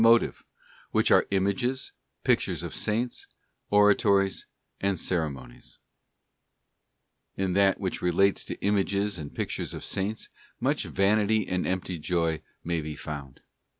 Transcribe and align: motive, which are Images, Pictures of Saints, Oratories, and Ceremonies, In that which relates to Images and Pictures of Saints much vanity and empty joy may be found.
motive, 0.01 0.43
which 0.89 1.11
are 1.11 1.27
Images, 1.29 1.91
Pictures 2.23 2.63
of 2.63 2.73
Saints, 2.73 3.27
Oratories, 3.69 4.47
and 4.79 4.97
Ceremonies, 4.97 5.77
In 7.37 7.53
that 7.53 7.79
which 7.79 8.01
relates 8.01 8.43
to 8.45 8.59
Images 8.65 9.19
and 9.19 9.31
Pictures 9.35 9.75
of 9.75 9.85
Saints 9.85 10.29
much 10.59 10.85
vanity 10.85 11.47
and 11.47 11.67
empty 11.67 11.99
joy 11.99 12.41
may 12.63 12.81
be 12.81 12.95
found. 12.95 13.41